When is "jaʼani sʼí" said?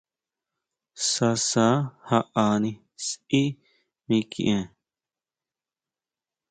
2.09-3.41